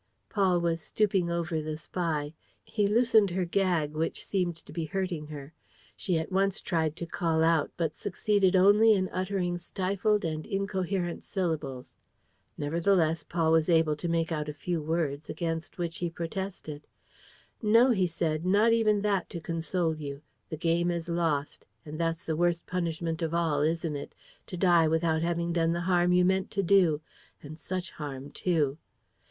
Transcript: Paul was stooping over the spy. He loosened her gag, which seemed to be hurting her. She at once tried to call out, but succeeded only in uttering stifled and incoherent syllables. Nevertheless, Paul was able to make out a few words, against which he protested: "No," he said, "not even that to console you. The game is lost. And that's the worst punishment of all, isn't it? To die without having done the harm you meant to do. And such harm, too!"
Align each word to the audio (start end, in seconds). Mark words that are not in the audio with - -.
Paul 0.29 0.61
was 0.61 0.81
stooping 0.81 1.29
over 1.29 1.61
the 1.61 1.77
spy. 1.77 2.33
He 2.63 2.87
loosened 2.87 3.29
her 3.29 3.45
gag, 3.45 3.91
which 3.93 4.25
seemed 4.25 4.55
to 4.55 4.73
be 4.73 4.85
hurting 4.85 5.27
her. 5.27 5.53
She 5.95 6.17
at 6.17 6.31
once 6.31 6.59
tried 6.59 6.95
to 6.95 7.05
call 7.05 7.43
out, 7.43 7.69
but 7.77 7.95
succeeded 7.95 8.55
only 8.55 8.95
in 8.95 9.09
uttering 9.09 9.59
stifled 9.59 10.25
and 10.25 10.43
incoherent 10.47 11.21
syllables. 11.21 11.93
Nevertheless, 12.57 13.21
Paul 13.21 13.51
was 13.51 13.69
able 13.69 13.95
to 13.97 14.07
make 14.07 14.31
out 14.31 14.49
a 14.49 14.55
few 14.55 14.81
words, 14.81 15.29
against 15.29 15.77
which 15.77 15.99
he 15.99 16.09
protested: 16.09 16.87
"No," 17.61 17.91
he 17.91 18.07
said, 18.07 18.43
"not 18.43 18.73
even 18.73 19.03
that 19.03 19.29
to 19.29 19.39
console 19.39 19.95
you. 19.95 20.23
The 20.49 20.57
game 20.57 20.89
is 20.89 21.09
lost. 21.09 21.67
And 21.85 21.99
that's 21.99 22.25
the 22.25 22.35
worst 22.35 22.65
punishment 22.65 23.21
of 23.21 23.35
all, 23.35 23.61
isn't 23.61 23.95
it? 23.95 24.15
To 24.47 24.57
die 24.57 24.87
without 24.87 25.21
having 25.21 25.53
done 25.53 25.73
the 25.73 25.81
harm 25.81 26.11
you 26.11 26.25
meant 26.25 26.49
to 26.57 26.63
do. 26.63 27.01
And 27.43 27.59
such 27.59 27.91
harm, 27.91 28.31
too!" 28.31 28.79